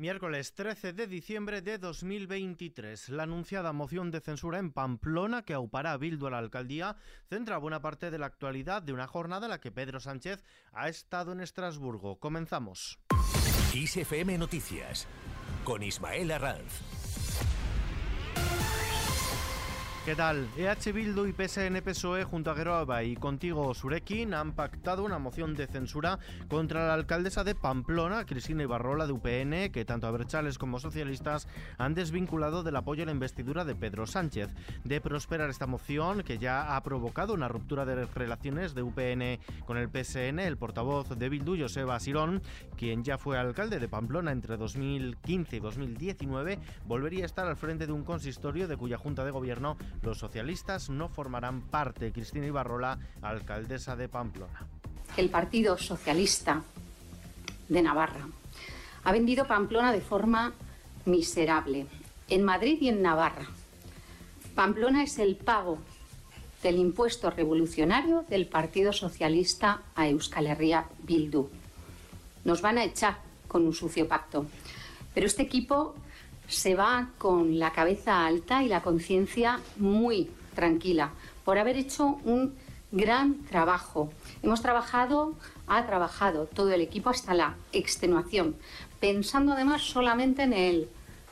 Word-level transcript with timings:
Miércoles 0.00 0.54
13 0.54 0.94
de 0.94 1.06
diciembre 1.06 1.60
de 1.60 1.76
2023. 1.76 3.10
La 3.10 3.24
anunciada 3.24 3.74
moción 3.74 4.10
de 4.10 4.22
censura 4.22 4.58
en 4.58 4.72
Pamplona 4.72 5.42
que 5.42 5.52
aupará 5.52 5.92
a 5.92 5.98
Bildu 5.98 6.26
a 6.26 6.30
la 6.30 6.38
alcaldía 6.38 6.96
centra 7.28 7.58
buena 7.58 7.82
parte 7.82 8.10
de 8.10 8.18
la 8.18 8.24
actualidad 8.24 8.80
de 8.80 8.94
una 8.94 9.06
jornada 9.06 9.44
en 9.44 9.50
la 9.50 9.60
que 9.60 9.70
Pedro 9.70 10.00
Sánchez 10.00 10.42
ha 10.72 10.88
estado 10.88 11.32
en 11.32 11.42
Estrasburgo. 11.42 12.18
Comenzamos. 12.18 12.98
ISFM 13.74 14.38
Noticias 14.38 15.06
con 15.64 15.82
Ismael 15.82 16.30
Arranz. 16.30 16.99
¿Qué 20.06 20.16
tal? 20.16 20.48
EH 20.56 20.92
Bildu 20.92 21.26
y 21.26 21.34
PSN 21.34 21.82
PSOE 21.82 22.24
junto 22.24 22.50
a 22.50 22.54
Geroaba 22.54 23.04
y 23.04 23.16
contigo 23.16 23.74
Surekin 23.74 24.32
han 24.32 24.52
pactado 24.52 25.04
una 25.04 25.18
moción 25.18 25.54
de 25.54 25.66
censura 25.66 26.18
contra 26.48 26.86
la 26.86 26.94
alcaldesa 26.94 27.44
de 27.44 27.54
Pamplona, 27.54 28.24
Cristina 28.24 28.62
Ibarrola 28.62 29.06
de 29.06 29.12
UPN, 29.12 29.70
que 29.70 29.84
tanto 29.84 30.06
Aberchales 30.06 30.56
como 30.56 30.78
socialistas 30.78 31.48
han 31.76 31.94
desvinculado 31.94 32.62
del 32.62 32.76
apoyo 32.76 33.02
a 33.02 33.06
la 33.06 33.12
investidura 33.12 33.66
de 33.66 33.74
Pedro 33.74 34.06
Sánchez. 34.06 34.48
De 34.84 35.02
prosperar 35.02 35.50
esta 35.50 35.66
moción, 35.66 36.22
que 36.22 36.38
ya 36.38 36.74
ha 36.74 36.82
provocado 36.82 37.34
una 37.34 37.48
ruptura 37.48 37.84
de 37.84 38.06
relaciones 38.06 38.74
de 38.74 38.82
UPN 38.82 39.38
con 39.66 39.76
el 39.76 39.90
PSN, 39.90 40.38
el 40.38 40.56
portavoz 40.56 41.10
de 41.10 41.28
Bildu, 41.28 41.58
Joseba 41.58 42.00
Sirón, 42.00 42.40
quien 42.78 43.04
ya 43.04 43.18
fue 43.18 43.36
alcalde 43.36 43.78
de 43.78 43.88
Pamplona 43.88 44.32
entre 44.32 44.56
2015 44.56 45.56
y 45.56 45.60
2019, 45.60 46.58
volvería 46.86 47.24
a 47.24 47.26
estar 47.26 47.46
al 47.46 47.58
frente 47.58 47.86
de 47.86 47.92
un 47.92 48.02
consistorio 48.02 48.66
de 48.66 48.78
cuya 48.78 48.96
junta 48.96 49.26
de 49.26 49.30
gobierno 49.30 49.76
los 50.02 50.18
socialistas 50.18 50.90
no 50.90 51.08
formarán 51.08 51.62
parte. 51.62 52.12
Cristina 52.12 52.46
Ibarrola, 52.46 52.98
alcaldesa 53.22 53.96
de 53.96 54.08
Pamplona. 54.08 54.66
El 55.16 55.30
Partido 55.30 55.76
Socialista 55.76 56.62
de 57.68 57.82
Navarra 57.82 58.26
ha 59.04 59.12
vendido 59.12 59.46
Pamplona 59.46 59.92
de 59.92 60.00
forma 60.00 60.52
miserable, 61.04 61.86
en 62.28 62.44
Madrid 62.44 62.78
y 62.80 62.88
en 62.88 63.02
Navarra. 63.02 63.46
Pamplona 64.54 65.02
es 65.02 65.18
el 65.18 65.36
pago 65.36 65.78
del 66.62 66.76
impuesto 66.76 67.30
revolucionario 67.30 68.24
del 68.28 68.46
Partido 68.46 68.92
Socialista 68.92 69.82
a 69.94 70.08
Euskal 70.08 70.46
Herria 70.46 70.86
Bildu. 71.02 71.48
Nos 72.44 72.60
van 72.60 72.78
a 72.78 72.84
echar 72.84 73.18
con 73.48 73.66
un 73.66 73.74
sucio 73.74 74.06
pacto. 74.06 74.46
Pero 75.14 75.26
este 75.26 75.42
equipo 75.42 75.94
se 76.50 76.74
va 76.74 77.10
con 77.18 77.58
la 77.58 77.72
cabeza 77.72 78.26
alta 78.26 78.62
y 78.62 78.68
la 78.68 78.82
conciencia 78.82 79.60
muy 79.76 80.28
tranquila 80.54 81.10
por 81.44 81.58
haber 81.58 81.76
hecho 81.76 82.18
un 82.24 82.54
gran 82.92 83.44
trabajo. 83.44 84.12
Hemos 84.42 84.60
trabajado, 84.60 85.34
ha 85.66 85.86
trabajado 85.86 86.46
todo 86.46 86.72
el 86.72 86.80
equipo 86.80 87.08
hasta 87.08 87.34
la 87.34 87.54
extenuación, 87.72 88.56
pensando 88.98 89.52
además 89.52 89.82
solamente 89.82 90.42
en 90.42 90.52
el 90.52 90.88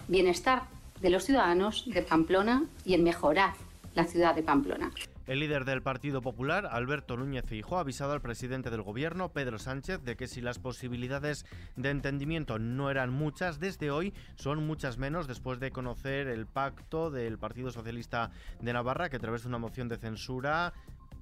bienestar 0.06 0.62
de 1.00 1.10
los 1.10 1.24
ciudadanos 1.24 1.84
de 1.86 2.02
Pamplona 2.02 2.64
y 2.84 2.94
en 2.94 3.04
mejorar 3.04 3.54
la 3.94 4.04
ciudad 4.04 4.34
de 4.34 4.42
Pamplona. 4.42 4.92
El 5.28 5.40
líder 5.40 5.66
del 5.66 5.82
Partido 5.82 6.22
Popular, 6.22 6.66
Alberto 6.72 7.14
Núñez 7.18 7.44
Fijo, 7.44 7.76
ha 7.76 7.80
avisado 7.80 8.12
al 8.12 8.22
presidente 8.22 8.70
del 8.70 8.80
gobierno, 8.80 9.28
Pedro 9.28 9.58
Sánchez, 9.58 10.02
de 10.02 10.16
que 10.16 10.26
si 10.26 10.40
las 10.40 10.58
posibilidades 10.58 11.44
de 11.76 11.90
entendimiento 11.90 12.58
no 12.58 12.90
eran 12.90 13.10
muchas, 13.10 13.60
desde 13.60 13.90
hoy 13.90 14.14
son 14.36 14.66
muchas 14.66 14.96
menos 14.96 15.26
después 15.26 15.60
de 15.60 15.70
conocer 15.70 16.28
el 16.28 16.46
pacto 16.46 17.10
del 17.10 17.36
Partido 17.36 17.70
Socialista 17.70 18.30
de 18.62 18.72
Navarra, 18.72 19.10
que 19.10 19.16
a 19.16 19.20
través 19.20 19.42
de 19.42 19.48
una 19.48 19.58
moción 19.58 19.90
de 19.90 19.98
censura 19.98 20.72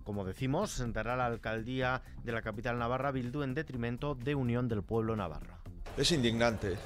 como 0.04 0.24
decimos, 0.24 0.70
sentará 0.70 1.16
la 1.16 1.27
alcaldía 1.27 2.00
de 2.22 2.30
la 2.30 2.40
capital 2.40 2.78
navarra 2.78 3.10
Bildu 3.10 3.42
en 3.42 3.54
detrimento 3.54 4.14
de 4.14 4.36
Unión 4.36 4.68
del 4.68 4.84
Pueblo 4.84 5.16
Navarro. 5.16 5.58
Es 5.96 6.12
indignante 6.12 6.77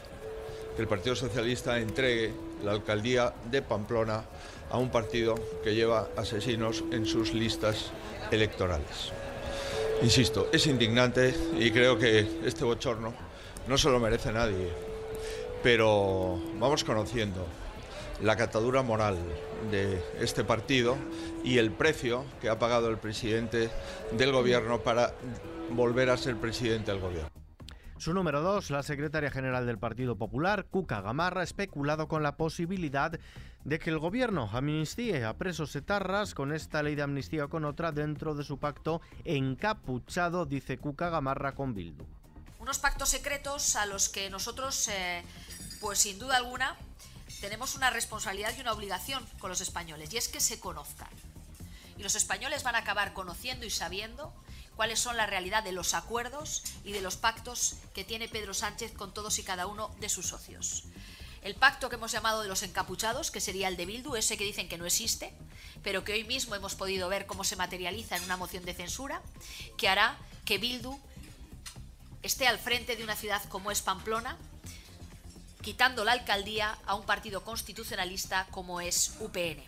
que 0.75 0.83
el 0.83 0.89
Partido 0.89 1.15
Socialista 1.17 1.79
entregue 1.79 2.33
la 2.65 2.73
alcaldía 2.73 3.35
de 3.51 3.63
Pamplona 3.63 4.25
a 4.71 4.79
un 4.79 4.91
partido 4.91 5.35
que 5.63 5.75
lleva 5.75 6.09
asesinos 6.17 6.85
en 6.93 7.07
sus 7.07 7.35
listas 7.35 7.91
electorales. 8.31 9.13
Insisto, 10.03 10.49
es 10.53 10.67
indignante 10.67 11.35
y 11.59 11.71
creo 11.71 11.99
que 11.99 12.27
este 12.45 12.65
bochorno 12.65 13.13
no 13.69 13.77
se 13.77 13.91
lo 13.91 14.01
merece 14.01 14.33
nadie, 14.33 14.69
pero 15.63 16.41
vamos 16.59 16.85
conociendo 16.85 17.47
la 18.23 18.37
catadura 18.37 18.83
moral 18.83 19.17
de 19.71 20.03
este 20.21 20.45
partido 20.45 20.97
y 21.45 21.59
el 21.59 21.71
precio 21.71 22.25
que 22.41 22.49
ha 22.49 22.59
pagado 22.59 22.89
el 22.89 22.99
presidente 22.99 23.71
del 24.13 24.33
gobierno 24.33 24.81
para 24.81 25.15
volver 25.71 26.11
a 26.11 26.17
ser 26.17 26.37
presidente 26.37 26.93
del 26.93 27.01
gobierno. 27.01 27.40
Su 28.01 28.15
número 28.15 28.41
dos, 28.41 28.71
la 28.71 28.83
secretaria 28.83 29.31
general 29.31 29.67
del 29.67 29.77
Partido 29.77 30.17
Popular, 30.17 30.65
Cuca 30.65 31.03
Gamarra, 31.03 31.43
ha 31.43 31.45
especulado 31.45 32.09
con 32.09 32.23
la 32.23 32.39
posibilidad 32.39 33.21
de 33.65 33.79
que 33.79 33.91
el 33.91 33.99
gobierno 33.99 34.49
amnistíe 34.51 35.23
a 35.23 35.37
presos 35.37 35.77
etarras 35.77 36.33
con 36.33 36.51
esta 36.55 36.83
ley 36.83 36.95
de 36.95 37.03
amnistía 37.03 37.45
o 37.45 37.51
con 37.51 37.67
otra 37.67 37.93
dentro 37.93 38.35
de 38.35 38.43
su 38.43 38.57
pacto 38.57 39.03
encapuchado, 39.27 40.47
dice 40.47 40.79
Cuca 40.79 41.11
Gamarra 41.11 41.55
con 41.55 41.75
Bildu. 41.75 42.07
Unos 42.59 42.79
pactos 42.79 43.11
secretos 43.11 43.77
a 43.77 43.85
los 43.85 44.09
que 44.09 44.31
nosotros, 44.31 44.89
eh, 44.89 45.23
pues 45.83 45.99
sin 45.99 46.19
duda 46.19 46.39
alguna, 46.39 46.77
tenemos 47.43 47.77
una 47.77 47.91
responsabilidad 47.91 48.55
y 48.57 48.63
una 48.63 48.73
obligación 48.73 49.23
con 49.41 49.51
los 49.51 49.61
españoles, 49.61 50.11
y 50.15 50.17
es 50.17 50.29
que 50.29 50.41
se 50.41 50.59
conozcan. 50.59 51.11
Y 51.99 52.03
los 52.03 52.15
españoles 52.15 52.63
van 52.63 52.77
a 52.77 52.79
acabar 52.79 53.13
conociendo 53.13 53.67
y 53.67 53.71
sabiendo 53.71 54.33
cuáles 54.81 54.99
son 54.99 55.19
la 55.19 55.27
realidad 55.27 55.63
de 55.63 55.73
los 55.73 55.93
acuerdos 55.93 56.63
y 56.85 56.93
de 56.93 57.03
los 57.03 57.17
pactos 57.17 57.75
que 57.93 58.03
tiene 58.03 58.29
Pedro 58.29 58.55
Sánchez 58.55 58.93
con 58.93 59.13
todos 59.13 59.39
y 59.39 59.43
cada 59.43 59.67
uno 59.67 59.95
de 60.01 60.09
sus 60.09 60.29
socios. 60.29 60.85
El 61.43 61.55
pacto 61.55 61.91
que 61.91 61.97
hemos 61.97 62.13
llamado 62.13 62.41
de 62.41 62.49
los 62.49 62.63
encapuchados, 62.63 63.31
que 63.31 63.43
sería 63.43 63.69
el 63.69 63.77
de 63.77 63.85
Bildu, 63.85 64.17
ese 64.17 64.39
que 64.39 64.45
dicen 64.45 64.71
que 64.71 64.79
no 64.79 64.87
existe, 64.87 65.35
pero 65.83 66.03
que 66.03 66.15
hoy 66.15 66.25
mismo 66.25 66.55
hemos 66.55 66.77
podido 66.77 67.11
ver 67.11 67.27
cómo 67.27 67.45
se 67.45 67.57
materializa 67.57 68.17
en 68.17 68.25
una 68.25 68.39
moción 68.39 68.65
de 68.65 68.73
censura, 68.73 69.21
que 69.77 69.87
hará 69.87 70.17
que 70.47 70.57
Bildu 70.57 70.99
esté 72.23 72.47
al 72.47 72.59
frente 72.59 72.97
de 72.97 73.05
una 73.05 73.17
ciudad 73.17 73.45
como 73.51 73.71
es 73.71 73.83
Pamplona, 73.83 74.39
quitando 75.61 76.07
la 76.07 76.13
alcaldía 76.13 76.79
a 76.87 76.95
un 76.95 77.05
partido 77.05 77.45
constitucionalista 77.45 78.47
como 78.51 78.81
es 78.81 79.13
UPN. 79.21 79.63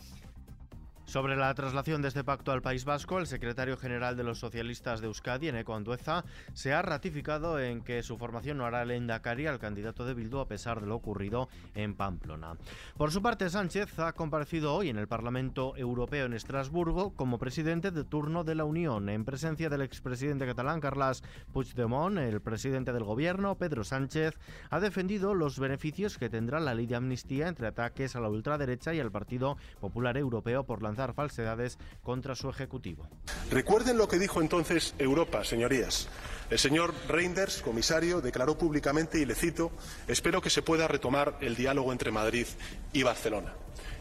Sobre 1.13 1.37
la 1.37 1.53
traslación 1.53 2.01
de 2.01 2.09
este 2.09 2.25
pacto 2.25 2.53
al 2.53 2.63
País 2.63 2.87
Vasco, 2.87 3.19
el 3.19 3.27
secretario 3.27 3.77
general 3.77 4.17
de 4.17 4.25
los 4.25 4.39
socialistas 4.39 5.03
de 5.03 5.09
Euskadi, 5.09 5.49
Eneco 5.49 5.75
Andueza, 5.75 6.25
se 6.55 6.73
ha 6.73 6.81
ratificado 6.81 7.61
en 7.61 7.83
que 7.83 8.03
su 8.03 8.17
formación 8.17 8.57
no 8.57 8.65
hará 8.65 8.83
Endacari 8.85 9.47
al 9.47 9.59
candidato 9.59 10.07
de 10.07 10.15
Bildu 10.15 10.39
a 10.39 10.49
pesar 10.49 10.81
de 10.81 10.87
lo 10.87 10.97
ocurrido 10.97 11.51
en 11.75 11.93
Pamplona. 11.97 12.57
Por 12.97 13.11
su 13.11 13.21
parte, 13.21 13.51
Sánchez 13.51 13.99
ha 13.99 14.15
comparecido 14.15 14.75
hoy 14.75 14.89
en 14.89 14.97
el 14.97 15.07
Parlamento 15.07 15.77
Europeo 15.77 16.25
en 16.25 16.33
Estrasburgo 16.33 17.15
como 17.15 17.39
presidente 17.39 17.91
de 17.91 18.05
turno 18.05 18.43
de 18.43 18.55
la 18.55 18.65
Unión, 18.65 19.11
en 19.11 19.27
presencia 19.27 19.69
del 19.69 19.83
expresidente 19.83 20.47
catalán 20.47 20.81
Carles 20.81 21.23
Puigdemont, 21.53 22.17
el 22.17 22.41
presidente 22.41 22.95
del 22.95 23.05
gobierno, 23.05 23.57
Pedro 23.57 23.85
Sánchez, 23.85 24.39
ha 24.71 24.81
defendido 24.81 25.35
los 25.35 25.59
beneficios 25.59 26.17
que 26.17 26.31
tendrá 26.31 26.59
la 26.59 26.73
ley 26.73 26.87
de 26.87 26.97
amnistía 26.97 27.49
entre 27.49 27.67
ataques 27.67 28.17
a 28.17 28.21
la 28.21 28.31
ultraderecha 28.31 28.95
y 28.95 29.01
al 29.01 29.13
Partido 29.13 29.59
Popular 29.79 30.17
Europeo 30.17 30.65
por 30.65 30.83
lanzar 30.83 31.02
falsedades 31.15 31.79
contra 32.03 32.35
su 32.35 32.49
ejecutivo. 32.49 33.09
Recuerden 33.51 33.99
lo 33.99 34.09
que 34.09 34.19
dijo 34.19 34.41
entonces 34.41 34.95
Europa, 34.99 35.45
señorías. 35.45 36.09
El 36.51 36.59
señor 36.59 36.95
Reinders, 37.09 37.63
comisario, 37.63 38.21
declaró 38.21 38.59
públicamente, 38.59 39.19
y 39.19 39.25
le 39.25 39.35
cito, 39.35 39.73
espero 40.07 40.41
que 40.41 40.51
se 40.51 40.63
pueda 40.63 40.87
retomar 40.87 41.39
el 41.41 41.57
diálogo 41.57 41.93
entre 41.93 42.11
Madrid 42.11 42.47
y 42.93 43.03
Barcelona. 43.03 43.55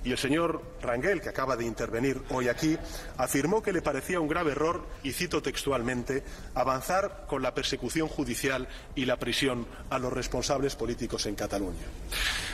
Y 0.04 0.12
el 0.12 0.18
señor 0.18 0.62
Rangel, 0.82 1.22
que 1.22 1.30
acaba 1.30 1.56
de 1.56 1.66
intervenir 1.66 2.22
hoy 2.30 2.48
aquí, 2.48 2.78
afirmó 3.18 3.62
que 3.62 3.72
le 3.72 3.84
parecía 3.84 4.20
un 4.20 4.28
grave 4.28 4.52
error, 4.52 4.86
y 5.04 5.12
cito 5.12 5.42
textualmente, 5.42 6.24
avanzar 6.56 7.26
con 7.28 7.42
la 7.42 7.54
persecución 7.54 8.08
judicial 8.08 8.68
y 8.96 9.06
la 9.06 9.18
prisión 9.18 9.68
a 9.90 10.00
los 10.00 10.12
responsables 10.12 10.76
políticos 10.76 11.28
en 11.28 11.36
Cataluña. 11.36 11.86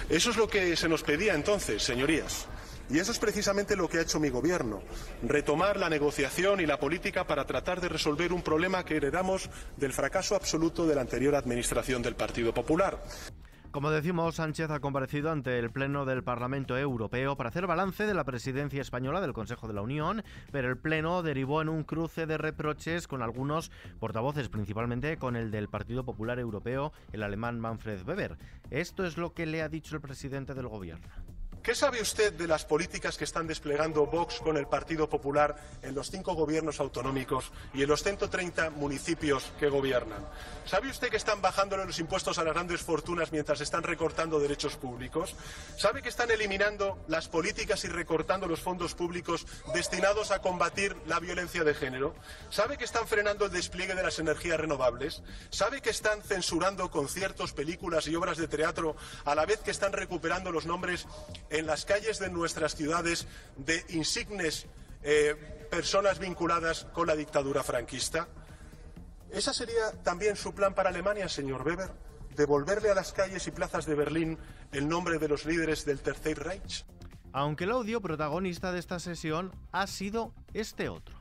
Eso 0.10 0.30
es 0.30 0.38
lo 0.38 0.50
que 0.50 0.75
se 0.75 0.89
nos 0.89 1.04
pedía 1.04 1.33
entonces, 1.33 1.81
señorías. 1.81 2.48
Y 2.89 3.00
eso 3.00 3.12
es 3.12 3.19
precisamente 3.19 3.75
lo 3.75 3.89
que 3.89 3.98
ha 3.98 4.01
hecho 4.01 4.19
mi 4.19 4.30
Gobierno, 4.30 4.81
retomar 5.24 5.78
la 5.78 5.89
negociación 5.89 6.62
y 6.62 6.66
la 6.66 6.80
política 6.80 7.28
para 7.28 7.45
tratar 7.45 7.81
de 7.81 7.89
resolver 7.89 8.31
un 8.31 8.42
problema 8.42 8.86
que 8.86 8.95
heredamos 8.95 9.50
del 9.75 9.92
fracaso 9.92 10.36
absoluto 10.36 10.88
de 10.88 10.95
la 10.95 11.01
anterior 11.01 11.36
Administración 11.36 12.01
del 12.01 12.16
Partido 12.16 12.54
Popular. 12.54 13.04
Como 13.72 13.92
decimos, 13.92 14.36
Sánchez 14.36 14.72
ha 14.72 14.80
comparecido 14.80 15.30
ante 15.30 15.60
el 15.60 15.69
Pleno 15.69 16.06
del 16.06 16.24
Parlamento 16.24 16.78
Europeo 16.78 17.36
para 17.36 17.50
hacer 17.50 17.68
balance 17.68 18.07
de 18.07 18.13
la 18.13 18.24
presidencia 18.24 18.81
española 18.81 19.19
del 19.19 19.34
Consejo 19.34 19.68
de 19.68 19.74
la 19.74 19.81
Unión, 19.81 20.24
pero 20.51 20.69
el 20.69 20.78
Pleno 20.78 21.22
derivó 21.22 21.62
en 21.62 21.69
un 21.69 21.84
cruce 21.84 22.25
de 22.25 22.38
reproches 22.38 23.07
con 23.07 23.22
algunos 23.22 23.69
portavoces, 24.00 24.48
principalmente 24.48 25.18
con 25.18 25.36
el 25.36 25.51
del 25.51 25.68
Partido 25.68 26.06
Popular 26.06 26.39
Europeo, 26.39 26.94
el 27.12 27.22
alemán 27.22 27.60
Manfred 27.60 28.07
Weber. 28.07 28.38
Esto 28.72 29.06
es 29.06 29.18
lo 29.18 29.34
que 29.34 29.45
le 29.45 29.62
ha 29.62 29.69
dicho 29.69 29.95
el 29.95 30.01
presidente 30.01 30.54
del 30.54 30.69
Gobierno 30.69 31.26
¿Qué 31.68 31.75
sabe 31.75 32.02
usted 32.02 32.31
de 32.31 32.48
las 32.48 32.64
políticas 32.64 33.18
que 33.18 33.25
están 33.25 33.46
desplegando 33.46 34.06
Vox 34.06 34.40
con 34.40 34.56
el 34.56 34.68
Partido 34.68 35.10
Popular 35.10 35.58
en 35.81 35.96
los 35.96 36.10
cinco 36.10 36.34
gobiernos 36.34 36.80
autonómicos 36.80 37.52
y 37.74 37.84
en 37.84 37.90
los 37.90 38.04
130 38.04 38.69
municipios 38.69 39.52
que 39.60 39.68
gobiernan? 39.68 40.25
¿Sabe 40.66 40.90
usted 40.90 41.10
que 41.10 41.18
están 41.18 41.42
bajándole 41.42 41.86
los 41.86 42.00
impuestos 42.00 42.38
a 42.38 42.46
las 42.46 42.54
grandes 42.54 42.81
fortunas 42.81 43.34
mientras 43.34 43.60
están 43.60 43.84
recortando 43.84 44.40
derechos 44.40 44.78
públicos? 44.78 45.36
¿Sabe 45.78 46.02
que 46.02 46.08
están 46.08 46.31
eliminando 46.31 47.04
las 47.10 47.28
políticas 47.28 47.84
y 47.84 47.90
recortando 47.90 48.48
los 48.48 48.62
fondos 48.62 48.96
públicos 48.96 49.46
destinados 49.74 50.31
a 50.31 50.40
combatir 50.40 50.96
la 51.06 51.20
violencia 51.20 51.66
de 51.66 51.74
género? 51.74 52.16
¿Sabe 52.50 52.78
que 52.78 52.86
están 52.86 53.10
frenando 53.10 53.44
el 53.44 53.52
despliegue 53.52 53.94
de 53.94 54.04
las 54.04 54.20
energías 54.20 54.58
renovables? 54.58 55.22
¿Sabe 55.50 55.81
que 55.81 55.90
están 55.90 56.22
censurando 56.22 56.90
conciertos, 56.92 57.52
películas 57.52 58.08
y 58.08 58.16
obras 58.16 58.38
de 58.38 58.48
teatro 58.48 58.96
a 59.25 59.36
la 59.36 59.46
vez 59.46 59.60
que 59.60 59.72
están 59.72 59.92
recuperando 59.92 60.54
los 60.54 60.66
nombres 60.66 61.06
en 61.57 61.65
las 61.65 61.86
calles 61.86 62.19
de 62.19 62.30
nuestras 62.30 62.75
ciudades 62.75 63.27
de 63.56 63.83
insignes 63.89 64.68
eh, 65.04 65.68
personas 65.69 66.19
vinculadas 66.19 66.86
con 66.94 67.07
la 67.07 67.15
dictadura 67.15 67.63
franquista? 67.63 68.27
¿Esa 69.31 69.54
sería 69.54 69.92
también 70.04 70.36
su 70.36 70.54
plan 70.54 70.74
para 70.74 70.89
Alemania, 70.89 71.27
señor 71.27 71.65
Weber? 71.65 71.92
¿Devolverle 72.36 72.92
a 72.92 72.95
las 72.95 73.13
calles 73.13 73.48
y 73.48 73.51
plazas 73.51 73.86
de 73.86 73.95
Berlín 73.95 74.38
el 74.71 74.88
nombre 74.88 75.18
de 75.18 75.27
los 75.27 75.45
líderes 75.45 75.86
del 75.86 76.00
Tercer 76.01 76.39
Reich? 76.39 76.86
Aunque 77.33 77.65
el 77.65 77.71
audio 77.71 78.01
protagonista 78.01 78.71
de 78.71 78.80
esta 78.80 79.00
sesión 79.00 79.51
ha 79.71 79.88
sido 79.88 80.33
este 80.53 80.89
otro. 80.89 81.17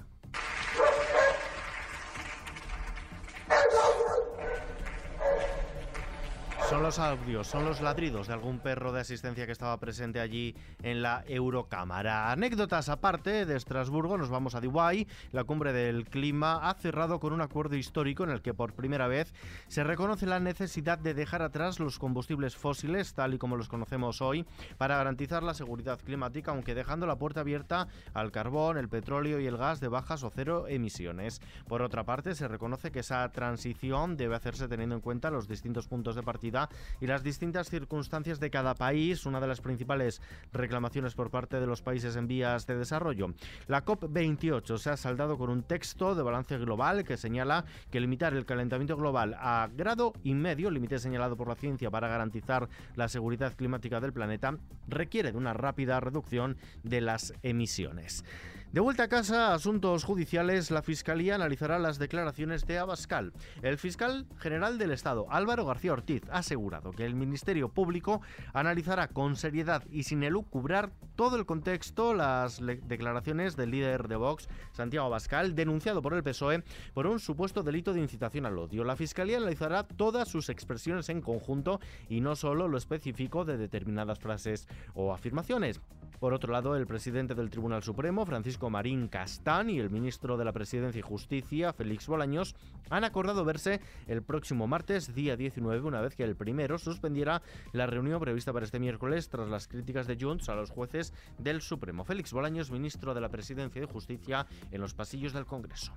Los 6.87 6.99
audios, 7.01 7.49
son 7.49 7.65
los 7.65 7.81
ladridos 7.81 8.29
de 8.29 8.35
algún 8.35 8.61
perro 8.61 8.93
de 8.93 9.01
asistencia 9.01 9.45
que 9.45 9.51
estaba 9.51 9.77
presente 9.81 10.21
allí 10.21 10.55
en 10.85 11.03
la 11.03 11.25
Eurocámara. 11.27 12.31
Anécdotas 12.31 12.89
aparte 12.89 13.45
de 13.45 13.57
Estrasburgo, 13.57 14.17
nos 14.17 14.29
vamos 14.29 14.55
a 14.55 14.61
Dubái. 14.61 15.09
La 15.33 15.43
cumbre 15.43 15.73
del 15.73 16.05
clima 16.05 16.71
ha 16.71 16.75
cerrado 16.75 17.19
con 17.19 17.33
un 17.33 17.41
acuerdo 17.41 17.75
histórico 17.75 18.23
en 18.23 18.31
el 18.31 18.41
que 18.41 18.55
por 18.55 18.73
primera 18.73 19.09
vez 19.09 19.35
se 19.67 19.83
reconoce 19.83 20.27
la 20.27 20.39
necesidad 20.39 20.97
de 20.97 21.13
dejar 21.13 21.43
atrás 21.43 21.81
los 21.81 21.99
combustibles 21.99 22.55
fósiles, 22.55 23.15
tal 23.15 23.35
y 23.35 23.39
como 23.39 23.57
los 23.57 23.69
conocemos 23.69 24.23
hoy, 24.23 24.47
para 24.79 24.97
garantizar 24.97 25.43
la 25.43 25.55
seguridad 25.55 25.99
climática, 25.99 26.53
aunque 26.53 26.77
dejando 26.77 27.05
la 27.09 27.17
puerta 27.17 27.41
abierta 27.41 27.89
al 28.15 28.31
carbón, 28.31 28.79
el 28.79 28.89
petróleo 28.89 29.41
y 29.41 29.47
el 29.47 29.57
gas 29.57 29.81
de 29.81 29.89
bajas 29.89 30.23
o 30.23 30.31
cero 30.31 30.67
emisiones. 30.69 31.41
Por 31.67 31.83
otra 31.83 32.05
parte, 32.05 32.37
se 32.37 32.47
reconoce 32.47 32.93
que 32.93 33.01
esa 33.01 33.29
transición 33.33 34.17
debe 34.17 34.37
hacerse 34.37 34.69
teniendo 34.69 34.95
en 34.95 35.01
cuenta 35.01 35.33
los 35.33 35.49
distintos 35.49 35.89
puntos 35.89 36.15
de 36.15 36.23
partida 36.23 36.69
y 37.01 37.07
las 37.07 37.23
distintas 37.23 37.69
circunstancias 37.69 38.41
de 38.41 38.51
cada 38.51 38.75
país, 38.75 39.27
una 39.27 39.41
de 39.41 39.47
las 39.47 39.61
principales 39.61 40.21
reclamaciones 40.53 41.15
por 41.15 41.31
parte 41.31 41.61
de 41.61 41.67
los 41.67 41.83
países 41.83 42.17
en 42.17 42.29
vías 42.29 42.67
de 42.67 42.77
desarrollo. 42.77 43.35
La 43.67 43.85
COP28 43.85 44.79
se 44.79 44.91
ha 44.91 44.97
saldado 44.97 45.39
con 45.39 45.51
un 45.51 45.63
texto 45.63 46.15
de 46.15 46.23
balance 46.23 46.59
global 46.59 47.05
que 47.05 47.17
señala 47.17 47.65
que 47.91 48.01
limitar 48.01 48.35
el 48.35 48.47
calentamiento 48.47 48.97
global 48.97 49.37
a 49.39 49.69
grado 49.75 50.13
y 50.23 50.35
medio, 50.35 50.71
límite 50.71 50.99
señalado 50.99 51.37
por 51.37 51.49
la 51.49 51.55
ciencia 51.55 51.91
para 51.91 52.09
garantizar 52.09 52.69
la 52.95 53.09
seguridad 53.09 53.55
climática 53.55 54.01
del 54.01 54.13
planeta, 54.13 54.57
requiere 54.89 55.33
de 55.33 55.39
una 55.39 55.53
rápida 55.53 56.01
reducción 56.01 56.57
de 56.83 57.01
las 57.01 57.33
emisiones. 57.43 58.25
De 58.73 58.81
vuelta 58.81 59.05
a 59.05 59.09
casa, 59.09 59.55
asuntos 59.55 60.05
judiciales, 60.05 60.71
la 60.71 60.83
Fiscalía 60.83 61.37
analizará 61.37 61.79
las 61.79 61.99
declaraciones 61.99 62.67
de 62.67 62.79
Abascal. 62.79 63.33
El 63.63 63.79
fiscal 63.79 64.27
general 64.39 64.77
del 64.77 64.91
Estado, 64.91 65.27
Álvaro 65.31 65.65
García 65.65 65.93
Ortiz, 65.93 66.25
ha 66.31 66.39
asegurado 66.39 66.91
que 66.91 67.07
el 67.07 67.15
Ministerio 67.15 67.71
Público 67.71 68.21
analizará 68.53 69.09
con 69.09 69.37
seriedad 69.37 69.85
y 69.91 70.03
sin 70.03 70.25
elucubrar 70.25 70.91
todo 71.15 71.37
el 71.37 71.47
contexto 71.47 72.13
las 72.13 72.61
declaraciones 72.61 73.57
del 73.57 73.71
líder 73.71 74.09
de 74.09 74.17
Vox, 74.17 74.49
Santiago 74.73 75.07
Abascal, 75.07 75.55
denunciado 75.55 76.03
por 76.03 76.13
el 76.13 76.25
PSOE 76.25 76.63
por 76.93 77.07
un 77.07 77.21
supuesto 77.21 77.63
delito 77.63 77.95
de 77.95 78.01
incitación 78.01 78.47
al 78.47 78.59
odio. 78.59 78.85
La 78.85 78.97
Fiscalía 78.97 79.39
analizará 79.39 79.85
todas 79.85 80.29
sus 80.29 80.51
expresiones 80.51 81.09
en 81.09 81.23
conjunto 81.23 81.81
y 82.11 82.21
no 82.21 82.37
solo 82.37 82.69
lo 82.69 82.77
específico 82.77 83.45
de 83.45 83.57
determinadas 83.57 84.19
frases 84.19 84.69
o 84.95 85.15
afirmaciones. 85.15 85.81
Por 86.21 86.33
otro 86.33 86.53
lado, 86.53 86.77
el 86.77 86.87
presidente 86.87 87.35
del 87.35 87.51
Tribunal 87.51 87.83
Supremo, 87.83 88.25
Francisco 88.25 88.71
Marín 88.71 89.09
Castán, 89.09 89.69
y 89.69 89.79
el 89.79 89.91
ministro 89.91 90.37
de 90.37 90.45
la 90.45 90.53
Presidencia 90.53 90.99
y 90.99 91.03
Justicia, 91.03 91.73
Félix 91.73 92.07
Bolaños, 92.07 92.55
han 92.89 93.05
acordado 93.05 93.45
verse 93.45 93.81
el 94.07 94.23
próximo 94.23 94.67
martes, 94.67 95.15
día 95.15 95.37
19, 95.37 95.87
una 95.87 96.01
vez 96.01 96.17
que 96.17 96.25
el 96.25 96.35
primero 96.35 96.79
suspendiera 96.79 97.43
la 97.73 97.87
reunión 97.87 98.21
prevista 98.21 98.53
para 98.53 98.65
este 98.65 98.81
miércoles 98.81 99.29
tras 99.29 99.49
las 99.49 99.69
críticas 99.69 100.07
de 100.07 100.17
Junts 100.19 100.49
a 100.49 100.55
los 100.55 100.71
jueces 100.71 101.13
del 101.39 101.61
Supremo. 101.61 102.05
Félix 102.05 102.33
Bolaños, 102.33 102.71
ministro 102.71 103.13
de 103.13 103.21
la 103.21 103.29
Presidencia 103.29 103.83
y 103.83 103.87
Justicia, 103.87 104.47
en 104.71 104.81
los 104.81 104.95
pasillos 104.95 105.35
del 105.35 105.45
Congreso. 105.45 105.93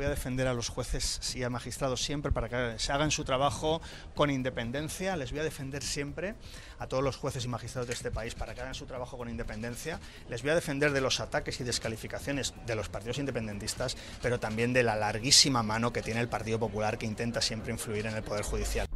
Voy 0.00 0.06
a 0.06 0.08
defender 0.08 0.48
a 0.48 0.54
los 0.54 0.70
jueces 0.70 1.36
y 1.36 1.42
a 1.42 1.50
magistrados 1.50 2.02
siempre 2.02 2.32
para 2.32 2.48
que 2.48 2.78
se 2.78 2.90
hagan 2.90 3.10
su 3.10 3.22
trabajo 3.22 3.82
con 4.14 4.30
independencia. 4.30 5.14
Les 5.14 5.30
voy 5.30 5.40
a 5.40 5.42
defender 5.42 5.82
siempre 5.82 6.36
a 6.78 6.86
todos 6.86 7.04
los 7.04 7.18
jueces 7.18 7.44
y 7.44 7.48
magistrados 7.48 7.86
de 7.86 7.92
este 7.92 8.10
país 8.10 8.34
para 8.34 8.54
que 8.54 8.62
hagan 8.62 8.74
su 8.74 8.86
trabajo 8.86 9.18
con 9.18 9.28
independencia. 9.28 10.00
Les 10.30 10.40
voy 10.40 10.52
a 10.52 10.54
defender 10.54 10.92
de 10.92 11.02
los 11.02 11.20
ataques 11.20 11.60
y 11.60 11.64
descalificaciones 11.64 12.54
de 12.64 12.76
los 12.76 12.88
partidos 12.88 13.18
independentistas, 13.18 13.94
pero 14.22 14.40
también 14.40 14.72
de 14.72 14.84
la 14.84 14.96
larguísima 14.96 15.62
mano 15.62 15.92
que 15.92 16.00
tiene 16.00 16.20
el 16.20 16.30
Partido 16.30 16.58
Popular 16.58 16.96
que 16.96 17.04
intenta 17.04 17.42
siempre 17.42 17.70
influir 17.70 18.06
en 18.06 18.16
el 18.16 18.22
Poder 18.22 18.42
Judicial. 18.42 18.88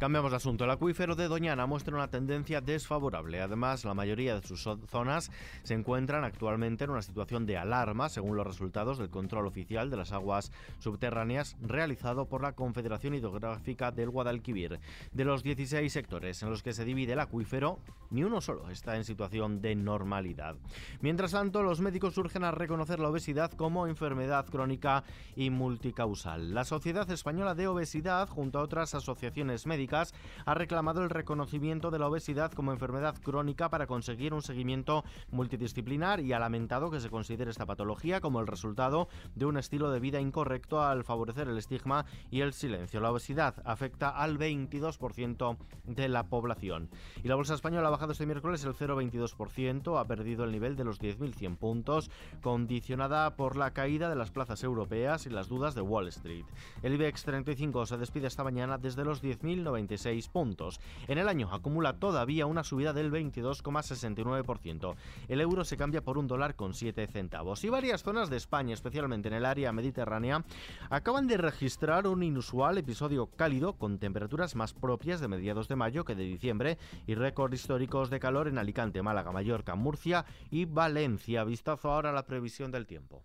Cambiamos 0.00 0.30
de 0.30 0.38
asunto. 0.38 0.64
El 0.64 0.70
acuífero 0.70 1.14
de 1.14 1.28
Doñana 1.28 1.66
muestra 1.66 1.94
una 1.94 2.08
tendencia 2.08 2.62
desfavorable. 2.62 3.42
Además, 3.42 3.84
la 3.84 3.92
mayoría 3.92 4.34
de 4.34 4.48
sus 4.48 4.66
zonas 4.88 5.30
se 5.62 5.74
encuentran 5.74 6.24
actualmente 6.24 6.84
en 6.84 6.90
una 6.90 7.02
situación 7.02 7.44
de 7.44 7.58
alarma, 7.58 8.08
según 8.08 8.34
los 8.34 8.46
resultados 8.46 8.96
del 8.96 9.10
control 9.10 9.46
oficial 9.46 9.90
de 9.90 9.98
las 9.98 10.12
aguas 10.12 10.52
subterráneas 10.78 11.58
realizado 11.60 12.24
por 12.30 12.40
la 12.40 12.52
Confederación 12.52 13.12
Hidrográfica 13.12 13.92
del 13.92 14.08
Guadalquivir. 14.08 14.80
De 15.12 15.26
los 15.26 15.42
16 15.42 15.92
sectores 15.92 16.42
en 16.42 16.48
los 16.48 16.62
que 16.62 16.72
se 16.72 16.86
divide 16.86 17.12
el 17.12 17.20
acuífero, 17.20 17.78
ni 18.08 18.24
uno 18.24 18.40
solo 18.40 18.70
está 18.70 18.96
en 18.96 19.04
situación 19.04 19.60
de 19.60 19.74
normalidad. 19.74 20.56
Mientras 21.02 21.32
tanto, 21.32 21.62
los 21.62 21.82
médicos 21.82 22.14
surgen 22.14 22.44
a 22.44 22.52
reconocer 22.52 23.00
la 23.00 23.10
obesidad 23.10 23.52
como 23.52 23.86
enfermedad 23.86 24.46
crónica 24.46 25.04
y 25.36 25.50
multicausal. 25.50 26.54
La 26.54 26.64
Sociedad 26.64 27.10
Española 27.10 27.54
de 27.54 27.68
Obesidad, 27.68 28.30
junto 28.30 28.60
a 28.60 28.62
otras 28.62 28.94
asociaciones 28.94 29.66
médicas, 29.66 29.89
ha 29.90 30.54
reclamado 30.54 31.02
el 31.02 31.10
reconocimiento 31.10 31.90
de 31.90 31.98
la 31.98 32.06
obesidad 32.06 32.52
como 32.52 32.72
enfermedad 32.72 33.16
crónica 33.22 33.68
para 33.70 33.86
conseguir 33.86 34.34
un 34.34 34.42
seguimiento 34.42 35.04
multidisciplinar 35.30 36.20
y 36.20 36.32
ha 36.32 36.38
lamentado 36.38 36.90
que 36.90 37.00
se 37.00 37.10
considere 37.10 37.50
esta 37.50 37.66
patología 37.66 38.20
como 38.20 38.40
el 38.40 38.46
resultado 38.46 39.08
de 39.34 39.46
un 39.46 39.56
estilo 39.56 39.90
de 39.90 40.00
vida 40.00 40.20
incorrecto 40.20 40.82
al 40.82 41.02
favorecer 41.02 41.48
el 41.48 41.58
estigma 41.58 42.06
y 42.30 42.42
el 42.42 42.52
silencio. 42.52 43.00
La 43.00 43.10
obesidad 43.10 43.54
afecta 43.64 44.10
al 44.10 44.38
22% 44.38 45.56
de 45.84 46.08
la 46.08 46.28
población. 46.28 46.88
Y 47.22 47.28
la 47.28 47.34
bolsa 47.34 47.54
española 47.54 47.88
ha 47.88 47.90
bajado 47.90 48.12
este 48.12 48.26
miércoles 48.26 48.64
el 48.64 48.74
0,22%, 48.74 49.98
ha 49.98 50.06
perdido 50.06 50.44
el 50.44 50.52
nivel 50.52 50.76
de 50.76 50.84
los 50.84 51.00
10.100 51.00 51.56
puntos, 51.56 52.10
condicionada 52.42 53.34
por 53.36 53.56
la 53.56 53.72
caída 53.72 54.08
de 54.08 54.16
las 54.16 54.30
plazas 54.30 54.62
europeas 54.62 55.26
y 55.26 55.30
las 55.30 55.48
dudas 55.48 55.74
de 55.74 55.82
Wall 55.82 56.08
Street. 56.08 56.44
El 56.82 56.94
IBEX 56.94 57.24
35 57.24 57.86
se 57.86 57.96
despide 57.96 58.26
esta 58.26 58.44
mañana 58.44 58.78
desde 58.78 59.04
los 59.04 59.22
10.090 59.22 59.79
26 59.80 60.28
puntos. 60.28 60.80
En 61.08 61.18
el 61.18 61.28
año 61.28 61.48
acumula 61.52 61.94
todavía 61.94 62.46
una 62.46 62.64
subida 62.64 62.92
del 62.92 63.10
22,69%. 63.10 64.94
El 65.28 65.40
euro 65.40 65.64
se 65.64 65.76
cambia 65.76 66.02
por 66.02 66.18
un 66.18 66.26
dólar 66.26 66.54
con 66.54 66.74
7 66.74 67.06
centavos. 67.06 67.64
Y 67.64 67.70
varias 67.70 68.02
zonas 68.02 68.30
de 68.30 68.36
España, 68.36 68.74
especialmente 68.74 69.28
en 69.28 69.34
el 69.34 69.46
área 69.46 69.72
mediterránea, 69.72 70.44
acaban 70.90 71.26
de 71.26 71.38
registrar 71.38 72.06
un 72.06 72.22
inusual 72.22 72.78
episodio 72.78 73.26
cálido 73.26 73.72
con 73.74 73.98
temperaturas 73.98 74.54
más 74.54 74.74
propias 74.74 75.20
de 75.20 75.28
mediados 75.28 75.68
de 75.68 75.76
mayo 75.76 76.04
que 76.04 76.14
de 76.14 76.24
diciembre 76.24 76.78
y 77.06 77.14
récords 77.14 77.54
históricos 77.54 78.10
de 78.10 78.20
calor 78.20 78.48
en 78.48 78.58
Alicante, 78.58 79.02
Málaga, 79.02 79.32
Mallorca, 79.32 79.74
Murcia 79.74 80.26
y 80.50 80.66
Valencia. 80.66 81.44
Vistazo 81.44 81.90
ahora 81.90 82.10
a 82.10 82.12
la 82.12 82.26
previsión 82.26 82.70
del 82.70 82.86
tiempo. 82.86 83.22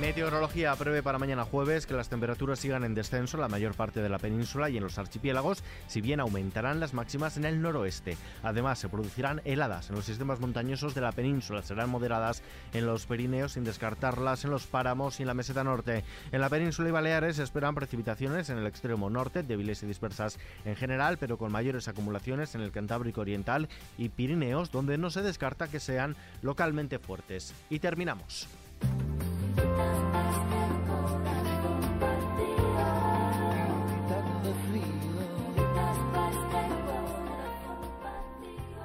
Meteorología 0.00 0.74
prevé 0.74 1.04
para 1.04 1.20
mañana 1.20 1.44
jueves 1.44 1.86
que 1.86 1.94
las 1.94 2.08
temperaturas 2.08 2.58
sigan 2.58 2.82
en 2.82 2.96
descenso 2.96 3.36
en 3.36 3.42
la 3.42 3.48
mayor 3.48 3.74
parte 3.74 4.02
de 4.02 4.08
la 4.08 4.18
península 4.18 4.68
y 4.68 4.76
en 4.76 4.82
los 4.82 4.98
archipiélagos, 4.98 5.62
si 5.86 6.00
bien 6.00 6.18
aumentarán 6.18 6.80
las 6.80 6.94
máximas 6.94 7.36
en 7.36 7.44
el 7.44 7.62
noroeste. 7.62 8.16
Además, 8.42 8.80
se 8.80 8.88
producirán 8.88 9.40
heladas 9.44 9.88
en 9.88 9.96
los 9.96 10.04
sistemas 10.04 10.40
montañosos 10.40 10.96
de 10.96 11.00
la 11.00 11.12
península, 11.12 11.62
serán 11.62 11.90
moderadas 11.90 12.42
en 12.72 12.86
los 12.86 13.06
Pirineos 13.06 13.52
sin 13.52 13.62
descartarlas 13.62 14.44
en 14.44 14.50
los 14.50 14.66
páramos 14.66 15.20
y 15.20 15.22
en 15.22 15.28
la 15.28 15.34
meseta 15.34 15.62
norte. 15.62 16.02
En 16.32 16.40
la 16.40 16.50
península 16.50 16.88
y 16.88 16.92
Baleares 16.92 17.36
se 17.36 17.44
esperan 17.44 17.76
precipitaciones 17.76 18.50
en 18.50 18.58
el 18.58 18.66
extremo 18.66 19.10
norte, 19.10 19.44
débiles 19.44 19.84
y 19.84 19.86
dispersas 19.86 20.40
en 20.64 20.74
general, 20.74 21.18
pero 21.18 21.38
con 21.38 21.52
mayores 21.52 21.86
acumulaciones 21.86 22.56
en 22.56 22.62
el 22.62 22.72
Cantábrico 22.72 23.20
Oriental 23.20 23.68
y 23.96 24.08
Pirineos, 24.08 24.72
donde 24.72 24.98
no 24.98 25.10
se 25.10 25.22
descarta 25.22 25.68
que 25.68 25.78
sean 25.78 26.16
localmente 26.42 26.98
fuertes. 26.98 27.54
Y 27.70 27.78
terminamos. 27.78 28.48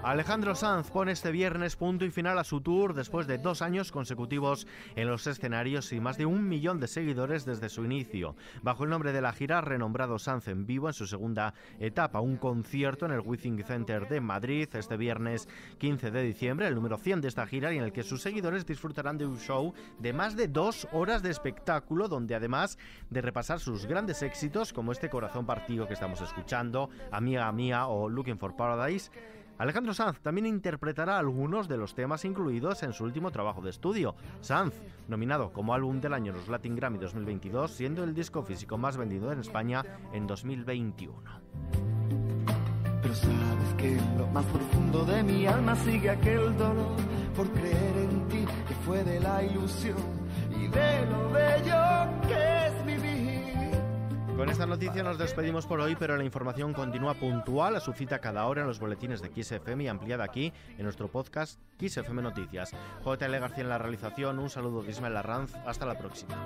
Alejandro 0.09 0.55
Sanz 0.55 0.89
pone 0.89 1.11
este 1.11 1.31
viernes 1.31 1.75
punto 1.75 2.03
y 2.03 2.09
final 2.09 2.39
a 2.39 2.43
su 2.43 2.61
tour 2.61 2.95
después 2.95 3.27
de 3.27 3.37
dos 3.37 3.61
años 3.61 3.91
consecutivos 3.91 4.65
en 4.95 5.07
los 5.07 5.27
escenarios 5.27 5.93
y 5.93 5.99
más 5.99 6.17
de 6.17 6.25
un 6.25 6.49
millón 6.49 6.79
de 6.79 6.87
seguidores 6.87 7.45
desde 7.45 7.69
su 7.69 7.85
inicio. 7.85 8.35
Bajo 8.63 8.85
el 8.85 8.89
nombre 8.89 9.13
de 9.13 9.21
la 9.21 9.33
gira, 9.33 9.61
renombrado 9.61 10.17
Sanz 10.17 10.47
en 10.47 10.65
vivo 10.65 10.87
en 10.87 10.95
su 10.95 11.05
segunda 11.05 11.53
etapa, 11.79 12.21
un 12.21 12.37
concierto 12.37 13.05
en 13.05 13.11
el 13.11 13.19
Withing 13.19 13.63
Center 13.63 14.09
de 14.09 14.19
Madrid 14.19 14.67
este 14.73 14.97
viernes 14.97 15.47
15 15.77 16.09
de 16.09 16.23
diciembre, 16.23 16.65
el 16.65 16.73
número 16.73 16.97
100 16.97 17.21
de 17.21 17.27
esta 17.27 17.45
gira 17.45 17.71
y 17.71 17.77
en 17.77 17.83
el 17.83 17.93
que 17.93 18.01
sus 18.01 18.23
seguidores 18.23 18.65
disfrutarán 18.65 19.19
de 19.19 19.27
un 19.27 19.37
show 19.37 19.75
de 19.99 20.11
más 20.11 20.35
de 20.35 20.47
dos 20.47 20.87
horas 20.91 21.21
de 21.21 21.29
espectáculo 21.29 22.07
donde 22.07 22.33
además 22.33 22.79
de 23.11 23.21
repasar 23.21 23.59
sus 23.59 23.85
grandes 23.85 24.23
éxitos 24.23 24.73
como 24.73 24.91
este 24.91 25.11
corazón 25.11 25.45
partido 25.45 25.87
que 25.87 25.93
estamos 25.93 26.19
escuchando, 26.21 26.89
Amiga 27.11 27.51
Mía 27.51 27.85
o 27.85 28.09
Looking 28.09 28.39
for 28.39 28.55
Paradise, 28.55 29.11
Alejandro 29.59 29.93
Sanz 29.93 30.21
también 30.21 30.45
interpretará 30.47 31.19
algunos 31.19 31.67
de 31.67 31.75
los 31.75 31.93
temas 31.93 32.23
incluidos 32.23 32.81
en 32.83 32.93
su 32.93 33.03
último 33.03 33.29
trabajo 33.29 33.61
de 33.61 33.69
estudio. 33.69 34.15
Sanz, 34.39 34.73
nominado 35.09 35.51
como 35.51 35.73
álbum 35.73 35.99
del 35.99 36.13
año 36.13 36.31
en 36.31 36.37
los 36.37 36.47
Latin 36.47 36.77
Grammy 36.77 36.97
2022, 36.97 37.69
siendo 37.69 38.05
el 38.05 38.13
disco 38.13 38.41
físico 38.41 38.77
más 38.77 38.95
vendido 38.95 39.33
en 39.33 39.41
España 39.41 39.83
en 40.13 40.27
2021. 40.27 41.13
Pero 43.01 43.13
sabes 43.13 43.73
que 43.77 43.97
lo 44.17 44.27
más 44.27 44.45
profundo 44.45 45.03
de 45.03 45.23
mi 45.23 45.45
alma 45.45 45.75
sigue 45.75 46.09
aquel 46.09 46.57
dolor 46.57 46.95
por 47.35 47.49
creer 47.51 47.97
en 47.97 48.27
ti 48.29 48.45
que 48.65 48.73
fue 48.85 49.03
de 49.03 49.19
la 49.19 49.43
ilusión 49.43 49.97
y 50.57 50.67
de 50.67 51.05
lo 51.05 51.31
bello 51.31 52.27
que 52.29 52.67
es 52.67 52.85
vivir. 52.85 52.98
Con 54.39 54.49
esta 54.49 54.65
noticia 54.65 55.03
nos 55.03 55.17
despedimos 55.17 55.65
por 55.65 55.81
hoy, 55.81 55.97
pero 55.97 56.15
la 56.15 56.23
información 56.23 56.71
continúa 56.71 57.13
puntual 57.13 57.75
a 57.75 57.81
su 57.81 57.91
cita 57.91 58.19
cada 58.19 58.45
hora 58.45 58.61
en 58.61 58.67
los 58.67 58.79
boletines 58.79 59.21
de 59.21 59.27
XFM 59.27 59.83
y 59.83 59.87
ampliada 59.89 60.23
aquí 60.23 60.53
en 60.77 60.85
nuestro 60.85 61.09
podcast 61.09 61.59
XFM 61.77 62.21
Noticias. 62.21 62.71
JL 63.03 63.37
García 63.37 63.63
en 63.63 63.69
la 63.69 63.77
realización, 63.77 64.39
un 64.39 64.49
saludo 64.49 64.81
de 64.81 64.91
Ismael 64.91 65.17
Arranz, 65.17 65.53
hasta 65.65 65.85
la 65.85 65.97
próxima. 65.97 66.37